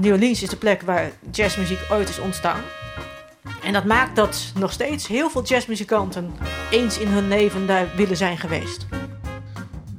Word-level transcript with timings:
New 0.00 0.12
Orleans 0.12 0.42
is 0.42 0.48
de 0.48 0.56
plek 0.56 0.82
waar 0.82 1.10
jazzmuziek 1.30 1.78
ooit 1.90 2.08
is 2.08 2.18
ontstaan. 2.18 2.60
En 3.62 3.72
dat 3.72 3.84
maakt 3.84 4.16
dat 4.16 4.52
nog 4.54 4.72
steeds 4.72 5.06
heel 5.06 5.30
veel 5.30 5.44
jazzmuzikanten 5.44 6.32
eens 6.70 6.98
in 6.98 7.08
hun 7.08 7.28
leven 7.28 7.66
daar 7.66 7.88
willen 7.96 8.16
zijn 8.16 8.38
geweest. 8.38 8.86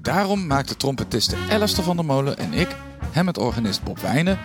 Daarom 0.01 0.47
maakten 0.47 0.77
trompetiste 0.77 1.35
Alistair 1.49 1.85
van 1.85 1.95
der 1.95 2.05
Molen 2.05 2.37
en 2.37 2.53
ik, 2.53 2.67
hem 3.11 3.25
met 3.25 3.37
organist 3.37 3.83
Bob 3.83 3.99
Wijnen, 3.99 4.39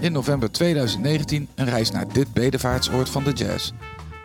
in 0.00 0.12
november 0.12 0.50
2019 0.50 1.48
een 1.54 1.68
reis 1.68 1.90
naar 1.90 2.12
dit 2.12 2.32
bedevaartsoord 2.32 3.08
van 3.08 3.24
de 3.24 3.32
jazz. 3.32 3.70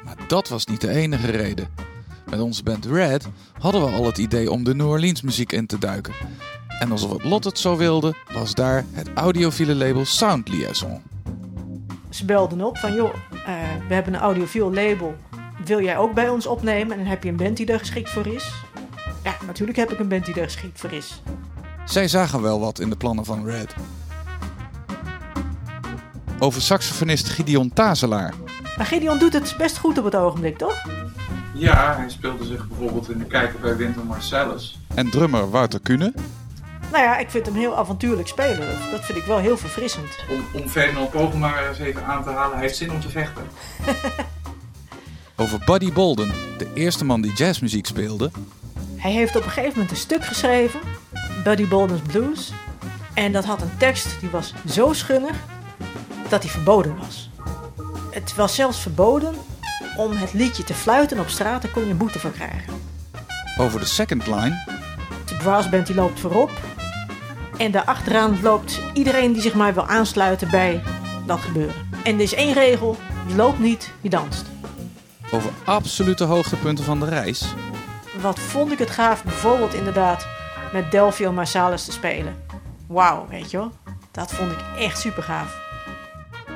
Maar 0.04 0.16
dat 0.28 0.48
was 0.48 0.66
niet 0.66 0.82
de 0.82 0.90
enige 0.90 1.32
reden. 1.32 1.68
Met 2.30 2.40
onze 2.40 2.64
band 2.64 2.86
Red 2.86 3.28
hadden 3.60 3.82
we 3.82 3.92
al 3.92 4.06
het 4.06 4.18
idee 4.18 4.52
om 4.52 4.64
de 4.64 4.76
New 4.76 4.90
Orleans 4.90 5.22
muziek 5.22 5.52
in 5.52 5.66
te 5.66 5.78
duiken. 5.78 6.14
En 6.80 6.92
alsof 6.92 7.12
het 7.12 7.24
lot 7.24 7.44
het 7.44 7.60
zo 7.60 7.78
wilde, 7.78 8.14
was 8.34 8.54
daar 8.54 8.86
het 8.92 9.10
audiofiele 9.14 9.76
label 9.76 10.06
Sound 10.06 10.50
Liaison. 10.50 11.02
Ze 12.10 12.26
belden 12.26 12.62
op 12.62 12.78
van 12.78 12.94
joh, 12.94 13.14
eh, 13.32 13.54
we 13.88 13.94
hebben 13.94 14.14
een 14.14 14.20
audiofiel 14.20 14.74
label. 14.74 15.16
Wil 15.66 15.82
jij 15.82 15.98
ook 15.98 16.14
bij 16.14 16.30
ons 16.30 16.48
opnemen? 16.48 16.92
En 16.92 16.98
dan 16.98 17.08
heb 17.08 17.24
je 17.24 17.30
een 17.30 17.36
band 17.36 17.58
die 17.58 17.66
er 17.66 17.80
geschikt 17.80 18.10
voor 18.10 18.28
is. 18.28 18.52
Ja, 19.24 19.36
natuurlijk 19.46 19.78
heb 19.78 19.92
ik 19.92 20.00
een 20.00 20.08
band 20.08 20.26
die 20.26 20.36
er 20.36 20.44
geschikt 20.44 20.80
voor 20.80 20.92
is. 20.92 21.22
Zij 21.86 22.08
zagen 22.08 22.42
wel 22.42 22.60
wat 22.60 22.80
in 22.80 22.90
de 22.90 22.96
plannen 22.96 23.26
van 23.26 23.46
Red. 23.46 23.76
Over 26.40 26.62
saxofonist 26.62 27.30
Gideon 27.30 27.74
Tazelaar. 27.74 28.34
Maar 28.78 28.86
Gideon 28.86 29.18
doet 29.20 29.34
het 29.34 29.56
best 29.58 29.78
goed 29.78 29.98
op 29.98 30.04
het 30.04 30.16
ogenblik, 30.16 30.58
toch? 30.58 30.86
Ja, 31.54 31.96
hij 31.96 32.10
speelde 32.10 32.46
zich 32.46 32.68
bijvoorbeeld 32.68 33.10
in 33.10 33.18
de 33.18 33.26
kijker 33.26 33.60
bij 33.60 33.76
Winter 33.76 34.06
Marcellus. 34.06 34.80
En 34.96 35.10
drummer 35.10 35.50
Wouter 35.50 35.80
Kuhne. 35.80 36.14
Nou 36.92 37.04
ja, 37.04 37.18
ik 37.18 37.30
vind 37.30 37.46
hem 37.46 37.56
heel 37.56 37.78
avontuurlijk 37.78 38.28
spelen. 38.28 38.60
Dat, 38.60 38.92
dat 38.92 39.06
vind 39.06 39.18
ik 39.18 39.24
wel 39.24 39.38
heel 39.38 39.58
verfrissend. 39.58 40.10
Om, 40.30 40.62
om 40.62 40.70
Ferdinand 40.70 41.10
Pogen 41.10 41.40
maar 41.40 41.68
eens 41.68 41.80
even 41.80 42.06
aan 42.06 42.24
te 42.24 42.30
halen, 42.30 42.52
hij 42.52 42.62
heeft 42.62 42.78
zin 42.78 42.92
om 42.92 43.00
te 43.02 43.10
vechten. 43.10 43.44
Over 45.36 45.60
Buddy 45.66 45.94
Bolden, 45.94 46.32
de 46.58 46.68
eerste 46.74 47.06
man 47.06 47.22
die 47.22 47.34
jazzmuziek 47.34 47.86
speelde. 47.86 48.32
Hij 48.96 49.12
heeft 49.12 49.36
op 49.36 49.44
een 49.44 49.50
gegeven 49.50 49.74
moment 49.74 49.92
een 49.92 49.98
stuk 49.98 50.26
geschreven, 50.26 50.80
Buddy 51.44 51.68
Bolden's 51.68 52.02
Blues. 52.02 52.52
En 53.14 53.32
dat 53.32 53.46
had 53.46 53.62
een 53.62 53.78
tekst 53.78 54.20
die 54.20 54.30
was 54.30 54.54
zo 54.70 54.94
schunnig 54.94 55.36
dat 56.30 56.44
hij 56.44 56.52
verboden 56.52 56.98
was. 56.98 57.30
Het 58.12 58.36
was 58.36 58.56
zelfs 58.56 58.80
verboden 58.80 59.36
om 59.98 60.12
het 60.12 60.34
liedje 60.34 60.64
te 60.64 60.74
fluiten 60.74 61.20
op 61.20 61.30
straat, 61.30 61.62
daar 61.62 61.72
kon 61.72 61.88
je 61.88 61.94
boete 61.94 62.20
voor 62.20 62.32
krijgen. 62.32 62.74
Over 63.58 63.80
de 63.80 63.86
second 63.86 64.28
line. 64.28 64.64
De 65.26 65.36
brassband 65.36 65.88
die 65.88 65.96
loopt 65.96 66.20
voorop. 66.20 66.52
En 67.58 67.72
daarachteraan 67.72 68.42
loopt 68.42 68.82
iedereen 68.94 69.34
die 69.34 69.42
zich 69.42 69.54
maar 69.54 69.74
wil 69.74 69.88
aansluiten 69.88 70.50
bij 70.50 70.84
dat 71.26 71.40
gebeuren. 71.40 71.76
En 72.04 72.16
er 72.16 72.22
is 72.22 72.34
één 72.34 72.54
regel, 72.54 72.98
je 73.28 73.36
loopt 73.36 73.60
niet, 73.60 73.92
je 74.02 74.10
danst. 74.10 74.46
Over 75.32 75.50
absolute 75.66 76.24
hoogtepunten 76.24 76.86
van 76.86 77.00
de 77.00 77.06
reis. 77.06 77.46
Wat 78.22 78.40
vond 78.40 78.72
ik 78.72 78.80
het 78.80 78.90
gaaf 78.90 79.24
bijvoorbeeld 79.24 79.74
inderdaad 79.74 80.28
met 80.74 80.92
Delphio 80.92 81.32
Marsalis 81.32 81.86
te 81.86 81.92
spelen. 81.92 82.36
Wauw, 82.88 83.28
weet 83.30 83.52
je 83.52 83.58
wel. 83.58 83.72
Dat 84.12 84.32
vond 84.32 84.52
ik 84.52 84.60
echt 84.80 85.00
super 85.00 85.24
gaaf. 85.24 85.66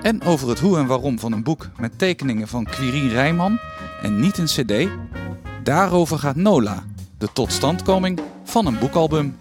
En 0.02 0.24
over 0.24 0.50
het 0.50 0.60
hoe 0.60 0.78
en 0.78 0.86
waarom 0.86 1.20
van 1.20 1.32
een 1.32 1.44
boek 1.44 1.70
met 1.78 2.00
tekeningen 2.00 2.48
van 2.48 2.64
Quirine 2.64 3.10
Rijman 3.10 3.60
en 4.02 4.20
niet 4.20 4.38
een 4.38 4.46
cd. 4.46 4.90
Daarover 5.64 6.20
gaat 6.20 6.36
Nola, 6.36 6.84
de 7.18 7.30
totstandkoming 7.34 8.20
van 8.44 8.66
een 8.66 8.80
boekalbum. 8.80 9.38